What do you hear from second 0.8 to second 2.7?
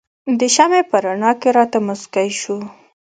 په رڼا کې راته مسکی شو.